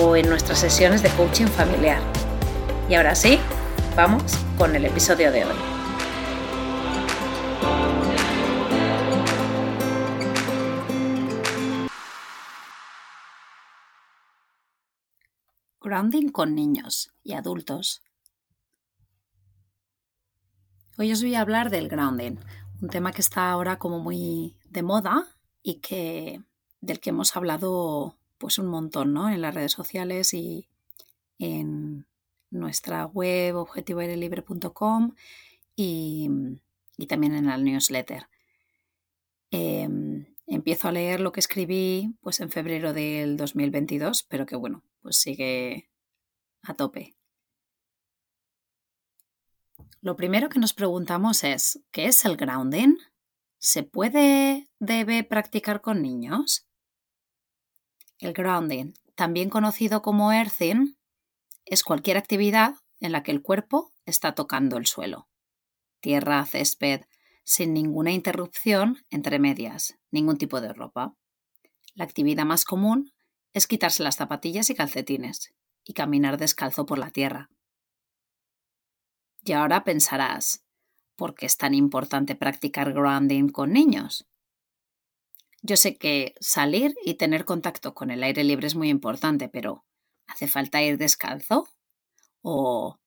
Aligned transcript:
o 0.00 0.16
en 0.16 0.28
nuestras 0.28 0.58
sesiones 0.58 1.02
de 1.02 1.10
coaching 1.10 1.46
familiar. 1.46 2.00
Y 2.88 2.94
ahora 2.94 3.14
sí, 3.14 3.38
vamos 3.96 4.22
con 4.56 4.74
el 4.74 4.84
episodio 4.84 5.30
de 5.30 5.44
hoy. 5.44 5.56
Grounding 15.80 16.28
con 16.30 16.54
niños 16.54 17.12
y 17.22 17.34
adultos. 17.34 18.02
Hoy 20.96 21.12
os 21.12 21.22
voy 21.22 21.34
a 21.34 21.40
hablar 21.40 21.70
del 21.70 21.88
grounding, 21.88 22.36
un 22.80 22.88
tema 22.88 23.12
que 23.12 23.20
está 23.20 23.50
ahora 23.50 23.78
como 23.78 23.98
muy 23.98 24.56
de 24.70 24.82
moda 24.82 25.26
y 25.62 25.80
que 25.80 26.40
del 26.80 27.00
que 27.00 27.10
hemos 27.10 27.36
hablado 27.36 28.16
pues 28.42 28.58
un 28.58 28.66
montón, 28.66 29.12
¿no? 29.12 29.30
En 29.30 29.40
las 29.40 29.54
redes 29.54 29.70
sociales 29.70 30.34
y 30.34 30.68
en 31.38 32.08
nuestra 32.50 33.06
web 33.06 33.54
objetivoairelibre.com 33.54 35.14
y, 35.76 36.28
y 36.98 37.06
también 37.06 37.36
en 37.36 37.46
la 37.46 37.56
newsletter. 37.56 38.26
Em, 39.52 40.26
empiezo 40.48 40.88
a 40.88 40.92
leer 40.92 41.20
lo 41.20 41.30
que 41.30 41.38
escribí 41.38 42.16
pues 42.20 42.40
en 42.40 42.50
febrero 42.50 42.92
del 42.92 43.36
2022, 43.36 44.24
pero 44.24 44.44
que 44.44 44.56
bueno, 44.56 44.82
pues 45.02 45.18
sigue 45.18 45.88
a 46.62 46.74
tope. 46.74 47.14
Lo 50.00 50.16
primero 50.16 50.48
que 50.48 50.58
nos 50.58 50.74
preguntamos 50.74 51.44
es, 51.44 51.80
¿qué 51.92 52.06
es 52.06 52.24
el 52.24 52.36
grounding? 52.36 52.96
¿Se 53.58 53.84
puede, 53.84 54.68
debe 54.80 55.22
practicar 55.22 55.80
con 55.80 56.02
niños? 56.02 56.66
El 58.22 58.34
grounding, 58.34 58.92
también 59.16 59.50
conocido 59.50 60.00
como 60.00 60.32
earthing, 60.32 60.94
es 61.64 61.82
cualquier 61.82 62.16
actividad 62.16 62.76
en 63.00 63.10
la 63.10 63.24
que 63.24 63.32
el 63.32 63.42
cuerpo 63.42 63.90
está 64.06 64.36
tocando 64.36 64.76
el 64.76 64.86
suelo. 64.86 65.28
Tierra, 65.98 66.46
césped, 66.46 67.00
sin 67.42 67.74
ninguna 67.74 68.12
interrupción 68.12 69.04
entre 69.10 69.40
medias, 69.40 69.98
ningún 70.12 70.38
tipo 70.38 70.60
de 70.60 70.72
ropa. 70.72 71.16
La 71.94 72.04
actividad 72.04 72.44
más 72.44 72.64
común 72.64 73.12
es 73.52 73.66
quitarse 73.66 74.04
las 74.04 74.14
zapatillas 74.14 74.70
y 74.70 74.76
calcetines 74.76 75.52
y 75.84 75.92
caminar 75.92 76.38
descalzo 76.38 76.86
por 76.86 76.98
la 76.98 77.10
tierra. 77.10 77.50
Y 79.44 79.50
ahora 79.50 79.82
pensarás, 79.82 80.64
¿por 81.16 81.34
qué 81.34 81.46
es 81.46 81.56
tan 81.56 81.74
importante 81.74 82.36
practicar 82.36 82.92
grounding 82.92 83.48
con 83.48 83.72
niños? 83.72 84.28
Yo 85.64 85.76
sé 85.76 85.96
que 85.96 86.34
salir 86.40 86.96
y 87.04 87.14
tener 87.14 87.44
contacto 87.44 87.94
con 87.94 88.10
el 88.10 88.24
aire 88.24 88.42
libre 88.42 88.66
es 88.66 88.74
muy 88.74 88.88
importante, 88.88 89.48
pero 89.48 89.84
¿hace 90.26 90.48
falta 90.48 90.82
ir 90.82 90.98
descalzo? 90.98 91.68
O... 92.42 92.98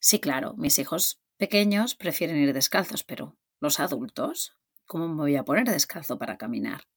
Sí, 0.00 0.18
claro, 0.18 0.54
mis 0.56 0.78
hijos 0.78 1.20
pequeños 1.36 1.94
prefieren 1.94 2.38
ir 2.38 2.54
descalzos, 2.54 3.04
pero 3.04 3.36
los 3.60 3.80
adultos, 3.80 4.56
¿cómo 4.86 5.08
me 5.08 5.16
voy 5.16 5.36
a 5.36 5.44
poner 5.44 5.68
descalzo 5.68 6.18
para 6.18 6.38
caminar? 6.38 6.88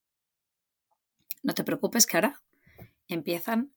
No 1.44 1.54
te 1.54 1.66
preocupes 1.66 2.06
que 2.06 2.16
ahora 2.16 2.42
empiezan 3.10 3.74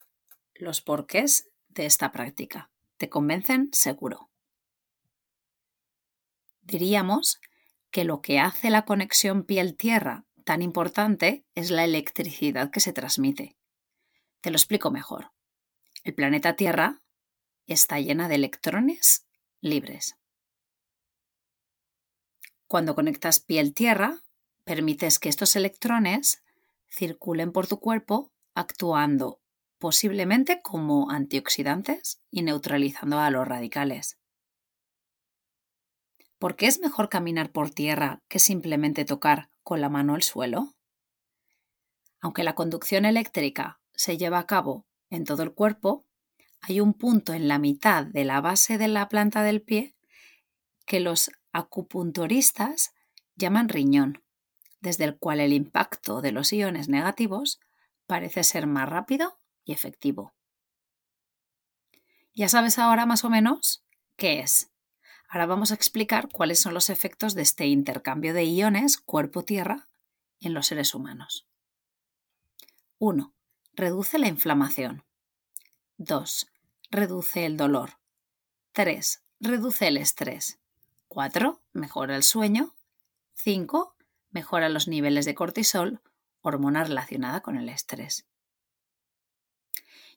los 0.55 0.81
porqués 0.81 1.51
de 1.71 1.87
esta 1.87 2.13
práctica. 2.13 2.71
Te 2.99 3.09
convencen 3.09 3.71
seguro. 3.73 4.31
Diríamos 6.63 7.41
que 7.91 8.05
lo 8.05 8.23
que 8.23 8.39
hace 8.39 8.71
la 8.71 8.85
conexión 8.85 9.43
piel-tierra 9.43 10.25
tan 10.45 10.63
importante 10.63 11.45
es 11.55 11.71
la 11.71 11.85
electricidad 11.85 12.71
que 12.71 12.81
se 12.81 12.93
transmite. 12.93 13.57
Te 14.41 14.51
lo 14.51 14.57
explico 14.57 14.91
mejor. 14.91 15.33
El 16.05 16.15
planeta 16.15 16.55
Tierra 16.55 17.03
está 17.67 17.99
llena 17.99 18.29
de 18.29 18.35
electrones 18.37 19.27
libres. 19.61 20.17
Cuando 22.67 22.95
conectas 22.95 23.41
piel-tierra, 23.41 24.23
permites 24.65 25.19
que 25.19 25.29
estos 25.29 25.57
electrones 25.57 26.43
circulen 26.91 27.53
por 27.53 27.67
tu 27.67 27.81
cuerpo 27.81 28.33
actuando 28.55 29.41
posiblemente 29.79 30.63
como 30.63 31.11
antioxidantes 31.11 32.23
y 32.31 32.43
neutralizando 32.43 33.19
a 33.19 33.31
los 33.31 33.47
radicales. 33.47 34.19
¿Por 36.45 36.57
qué 36.57 36.67
es 36.67 36.79
mejor 36.79 37.09
caminar 37.09 37.53
por 37.53 37.71
tierra 37.71 38.21
que 38.29 38.39
simplemente 38.39 39.07
tocar 39.07 39.49
con 39.63 39.81
la 39.81 39.89
mano 39.89 40.15
el 40.15 40.23
suelo? 40.23 40.75
Aunque 42.21 42.45
la 42.45 42.55
conducción 42.55 43.07
eléctrica 43.07 43.81
se 43.95 44.19
lleva 44.19 44.41
a 44.41 44.47
cabo 44.47 44.85
en 45.09 45.25
todo 45.25 45.43
el 45.43 45.55
cuerpo, 45.55 46.05
hay 46.61 46.81
un 46.81 46.93
punto 46.93 47.33
en 47.33 47.49
la 47.49 47.59
mitad 47.59 48.05
de 48.05 48.27
la 48.27 48.43
base 48.43 48.77
de 48.77 48.89
la 48.89 49.09
planta 49.09 49.43
del 49.43 49.63
pie 49.63 49.95
que 50.85 51.01
los 51.01 51.31
acupunturistas 51.53 52.93
llaman 53.37 53.71
riñón, 53.71 54.23
desde 54.81 55.05
el 55.05 55.17
cual 55.17 55.41
el 55.41 55.55
impacto 55.55 56.21
de 56.21 56.33
los 56.33 56.53
iones 56.53 56.91
negativos 56.91 57.59
parece 58.07 58.45
ser 58.45 58.67
más 58.67 58.87
rápido 58.87 59.39
y 59.65 59.73
efectivo. 59.73 60.35
¿Ya 62.35 62.51
sabes 62.51 62.79
ahora 62.79 63.07
más 63.07 63.25
o 63.25 63.31
menos 63.31 63.83
qué 64.19 64.41
es? 64.41 64.74
Ahora 65.35 65.47
vamos 65.47 65.73
a 65.73 65.75
explicar 65.75 66.29
cuáles 66.29 66.61
son 66.61 66.75
los 66.75 66.91
efectos 66.91 67.35
de 67.35 67.43
este 67.43 67.67
intercambio 67.67 68.33
de 68.35 68.45
iones 68.45 68.99
cuerpo-tierra 68.99 69.89
en 70.39 70.55
los 70.55 70.69
seres 70.69 70.95
humanos. 70.95 71.49
1. 72.99 73.35
Reduce 73.73 74.21
la 74.21 74.29
inflamación. 74.29 75.03
2. 75.97 76.53
Reduce 76.89 77.47
el 77.47 77.57
dolor. 77.57 77.99
3. 78.75 79.25
Reduce 79.41 79.89
el 79.89 79.97
estrés. 79.97 80.61
4. 81.09 81.61
Mejora 81.73 82.15
el 82.15 82.23
sueño. 82.23 82.77
5. 83.33 83.97
Mejora 84.31 84.69
los 84.69 84.87
niveles 84.87 85.25
de 85.25 85.35
cortisol, 85.35 86.01
hormona 86.43 86.85
relacionada 86.85 87.41
con 87.41 87.57
el 87.57 87.69
estrés. 87.71 88.25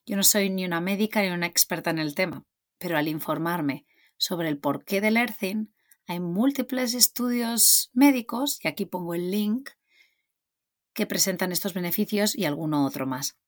Yo 0.06 0.14
no 0.14 0.22
soy 0.22 0.48
ni 0.48 0.64
una 0.64 0.80
médica 0.80 1.22
ni 1.22 1.30
una 1.30 1.46
experta 1.46 1.90
en 1.90 1.98
el 1.98 2.14
tema, 2.14 2.44
pero 2.78 2.96
al 2.96 3.08
informarme 3.08 3.84
sobre 4.18 4.48
el 4.48 4.58
porqué 4.58 5.00
del 5.00 5.16
earthing, 5.16 5.68
hay 6.06 6.20
múltiples 6.20 6.94
estudios 6.94 7.90
médicos, 7.92 8.58
y 8.62 8.68
aquí 8.68 8.84
pongo 8.84 9.14
el 9.14 9.30
link, 9.30 9.70
que 10.92 11.06
presentan 11.06 11.52
estos 11.52 11.74
beneficios 11.74 12.36
y 12.36 12.44
alguno 12.44 12.84
otro 12.84 13.06
más. 13.06 13.38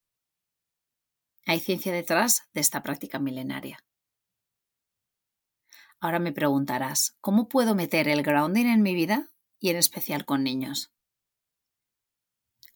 Hay 1.47 1.61
ciencia 1.61 1.93
detrás 1.93 2.49
de 2.55 2.61
esta 2.61 2.83
práctica 2.83 3.19
milenaria. 3.19 3.85
Ahora 5.99 6.19
me 6.19 6.33
preguntarás, 6.33 7.17
¿cómo 7.21 7.49
puedo 7.49 7.75
meter 7.75 8.09
el 8.09 8.23
grounding 8.23 8.67
en 8.67 8.83
mi 8.83 8.95
vida 8.95 9.31
y 9.59 9.71
en 9.71 9.77
especial 9.77 10.25
con 10.25 10.45
niños? 10.45 10.93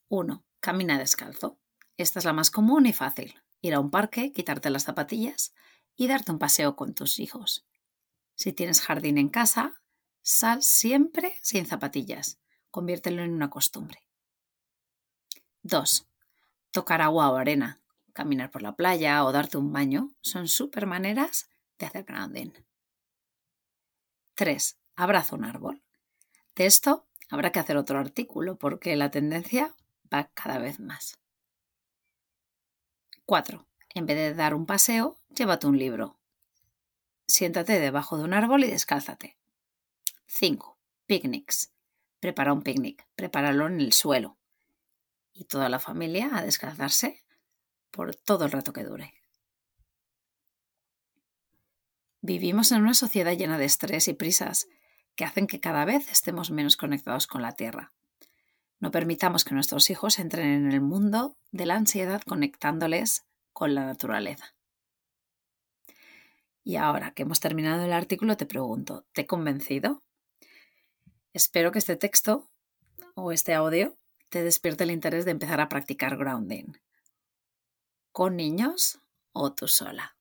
1. 0.09 0.45
Camina 0.61 0.99
descalzo. 0.99 1.59
Esta 1.97 2.19
es 2.19 2.25
la 2.25 2.33
más 2.33 2.51
común 2.51 2.87
y 2.87 2.93
fácil. 2.93 3.35
Ir 3.61 3.75
a 3.75 3.81
un 3.81 3.91
parque, 3.91 4.33
quitarte 4.33 4.71
las 4.71 4.85
zapatillas 4.85 5.55
y 5.97 6.09
darte 6.09 6.33
un 6.33 6.39
paseo 6.39 6.77
con 6.77 6.95
tus 6.95 7.19
hijos. 7.19 7.67
Si 8.35 8.53
tienes 8.53 8.81
jardín 8.81 9.19
en 9.19 9.29
casa, 9.29 9.81
sal 10.23 10.63
siempre 10.63 11.39
sin 11.43 11.67
zapatillas. 11.67 12.41
Conviértelo 12.71 13.23
en 13.23 13.33
una 13.33 13.51
costumbre. 13.51 14.01
2. 15.63 16.09
Tocar 16.71 17.01
agua 17.01 17.31
o 17.31 17.37
arena. 17.37 17.81
caminar 18.13 18.51
por 18.51 18.63
la 18.63 18.77
playa 18.77 19.25
o 19.25 19.33
darte 19.33 19.59
un 19.59 19.73
baño 19.73 20.15
son 20.21 20.47
súper 20.47 20.87
maneras 20.87 21.51
de 21.79 21.87
hacer 21.87 22.05
grounding. 22.05 22.53
3. 24.35 24.79
Abraza 24.95 25.35
un 25.35 25.45
árbol. 25.45 25.83
De 26.55 26.67
esto 26.67 27.07
habrá 27.29 27.51
que 27.51 27.59
hacer 27.59 27.77
otro 27.77 27.99
artículo 27.99 28.57
porque 28.57 28.95
la 28.95 29.11
tendencia 29.11 29.75
va 30.13 30.31
cada 30.35 30.59
vez 30.59 30.79
más. 30.79 31.19
4. 33.27 33.67
En 33.95 34.07
vez 34.07 34.17
de 34.17 34.35
dar 34.35 34.55
un 34.55 34.67
paseo, 34.67 35.17
llévate 35.31 35.67
un 35.67 35.79
libro. 35.79 36.19
Siéntate 37.27 37.81
debajo 37.81 38.19
de 38.19 38.25
un 38.25 38.35
árbol 38.35 38.65
y 38.65 38.71
descálzate. 38.71 39.37
5. 40.27 40.79
Picnics. 41.07 41.73
Prepara 42.21 42.53
un 42.53 42.63
picnic, 42.63 43.07
prepáralo 43.15 43.67
en 43.67 43.81
el 43.81 43.93
suelo. 43.93 44.39
Y 45.33 45.45
toda 45.45 45.69
la 45.69 45.79
familia 45.79 46.31
a 46.33 46.43
descalzarse 46.43 47.25
por 47.91 48.15
todo 48.15 48.45
el 48.45 48.53
rato 48.53 48.73
que 48.73 48.85
dure. 48.85 49.15
Vivimos 52.21 52.73
en 52.73 52.83
una 52.83 52.95
sociedad 52.95 53.37
llena 53.37 53.59
de 53.59 53.67
estrés 53.67 54.09
y 54.09 54.15
prisas 54.15 54.67
que 55.15 55.25
hacen 55.25 55.47
que 55.47 55.61
cada 55.61 55.85
vez 55.85 56.11
estemos 56.11 56.51
menos 56.51 56.77
conectados 56.77 57.27
con 57.27 57.43
la 57.43 57.53
Tierra. 57.53 57.93
No 58.81 58.91
permitamos 58.91 59.45
que 59.45 59.55
nuestros 59.55 59.91
hijos 59.91 60.19
entren 60.19 60.47
en 60.47 60.73
el 60.73 60.81
mundo 60.81 61.37
de 61.53 61.67
la 61.67 61.77
ansiedad 61.77 62.23
conectándoles 62.23 63.25
con 63.53 63.75
la 63.75 63.85
naturaleza. 63.85 64.54
Y 66.65 66.77
ahora 66.77 67.13
que 67.13 67.23
hemos 67.23 67.41
terminado 67.41 67.85
el 67.85 67.93
artículo, 67.93 68.39
te 68.39 68.47
pregunto, 68.47 69.05
¿te 69.13 69.21
he 69.21 69.27
convencido? 69.27 70.03
Espero 71.35 71.71
que 71.71 71.79
este 71.79 71.97
texto 71.97 72.51
o 73.15 73.33
este 73.33 73.53
audio 73.53 73.99
te 74.31 74.43
despierte 74.43 74.85
el 74.85 74.91
interés 74.91 75.27
de 75.27 75.33
empezar 75.33 75.61
a 75.61 75.69
practicar 75.69 76.17
grounding. 76.17 76.73
¿Con 78.13 78.37
niños 78.37 78.99
o 79.33 79.53
tú 79.53 79.69
sola? 79.69 80.17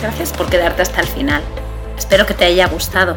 Gracias 0.00 0.32
por 0.32 0.48
quedarte 0.48 0.82
hasta 0.82 1.00
el 1.00 1.08
final. 1.08 1.42
Espero 1.96 2.26
que 2.26 2.34
te 2.34 2.44
haya 2.44 2.68
gustado. 2.68 3.16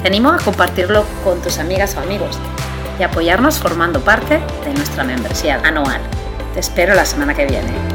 Te 0.00 0.08
animo 0.08 0.30
a 0.30 0.38
compartirlo 0.38 1.04
con 1.24 1.42
tus 1.42 1.58
amigas 1.58 1.94
o 1.96 2.00
amigos 2.00 2.38
y 2.98 3.02
apoyarnos 3.02 3.58
formando 3.58 4.00
parte 4.00 4.38
de 4.64 4.74
nuestra 4.74 5.04
membresía 5.04 5.60
anual. 5.60 6.00
Te 6.54 6.60
espero 6.60 6.94
la 6.94 7.04
semana 7.06 7.34
que 7.34 7.46
viene. 7.46 7.91